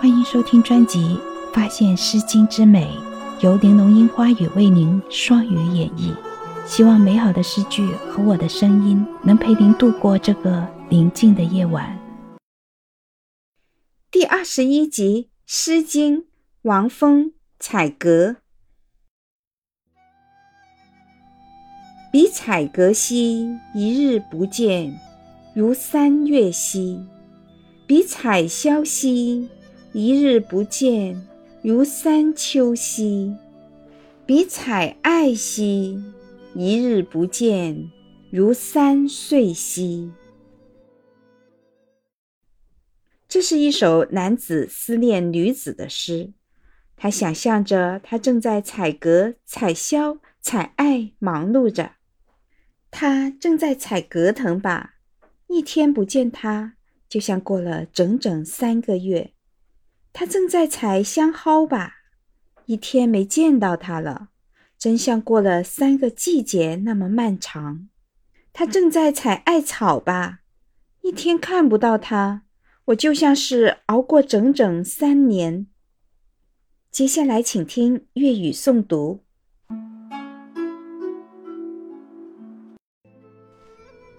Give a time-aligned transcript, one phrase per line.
[0.00, 0.98] 欢迎收听专辑
[1.52, 2.86] 《发现诗经之美》，
[3.44, 6.16] 由玲珑樱花雨为您双语演绎。
[6.66, 11.98] 希望美好的诗句和我的声音能陪您度过这个宁静的夜晚。
[14.10, 16.22] 第二十一集《诗经》，
[16.62, 17.26] 王风
[17.58, 18.28] 《采阁》。
[22.10, 24.98] 比采阁兮，一日不见，
[25.54, 27.04] 如三月兮；
[27.86, 29.50] 比采萧兮，
[29.92, 31.20] 一日不见，
[31.64, 33.36] 如三秋兮；
[34.24, 36.00] 比采艾兮。
[36.54, 37.90] 一日不见，
[38.30, 40.12] 如三岁兮。
[43.28, 46.34] 这是一首男子思念女子的诗。
[46.96, 51.94] 他想象着他正在采葛、采萧、采艾，忙碌着。
[52.92, 54.94] 他正在采葛藤吧？
[55.48, 56.74] 一天不见他，
[57.08, 59.32] 就像过了整整三个月。
[60.12, 61.94] 他正在采香蒿吧？
[62.66, 64.28] 一天没见到他了。
[64.78, 67.88] 真像过了三个季节那么漫长。
[68.52, 70.40] 他正在采艾草吧？
[71.02, 72.42] 一天看不到他，
[72.86, 75.66] 我就像是熬过整整三年。
[76.90, 79.20] 接下来，请听粤语诵读：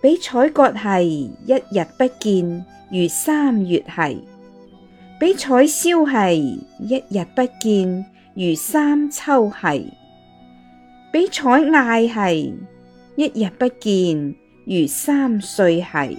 [0.01, 4.23] 比采割系一日不见，如三月系；
[5.21, 9.93] 比彩消系一日不见，如三秋系。
[11.13, 12.55] 比彩艾系
[13.15, 16.17] 一日不见，如三岁系。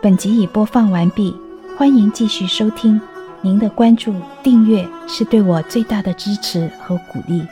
[0.00, 1.36] 本集已播放完毕，
[1.76, 2.98] 欢迎继续收听。
[3.42, 7.46] 您的关注、订阅是对我最大的支持和鼓励。